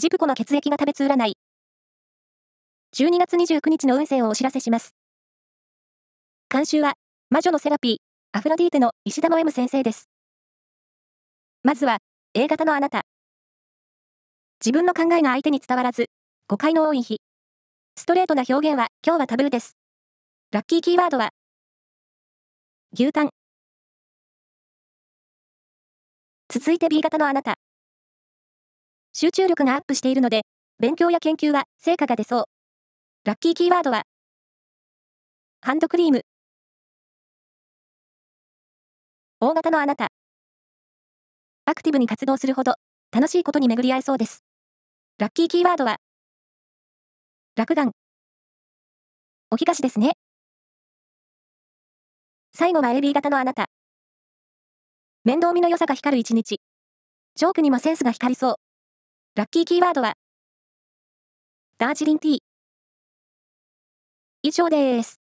[0.00, 1.36] ジプコの血液が食べつ占い。
[2.96, 4.94] 12月29日の運勢をお知らせします。
[6.48, 6.94] 監修は、
[7.30, 7.96] 魔女のセラピー、
[8.30, 10.08] アフロディーテの石田の M 先生です。
[11.64, 11.98] まずは、
[12.34, 13.06] A 型のあなた。
[14.64, 16.06] 自分の考えが相手に伝わらず、
[16.46, 17.20] 誤解の多い日。
[17.96, 19.76] ストレートな表現は今日はタブーです。
[20.52, 21.30] ラッキーキーワードは、
[22.92, 23.30] 牛タン。
[26.48, 27.56] 続いて B 型のあなた。
[29.20, 30.42] 集中力がアップしているので、
[30.78, 32.44] 勉強や研究は成果が出そう。
[33.24, 34.04] ラッキーキーワードは、
[35.60, 36.22] ハンドクリーム。
[39.40, 40.12] 大型のあなた。
[41.64, 42.76] アクティブに活動するほど、
[43.10, 44.44] 楽しいことに巡り合えそうです。
[45.18, 45.96] ラッキーキーワードは、
[47.56, 47.90] 落眼。
[49.50, 50.12] おひがしですね。
[52.54, 53.66] 最後は AB 型のあなた。
[55.24, 56.60] 面倒見の良さが光る一日。
[57.34, 58.67] ジョークにもセンスが光りそう。
[59.38, 60.14] ラッキーキーワードは、
[61.78, 62.38] ダージリンティー。
[64.42, 65.27] 以上です。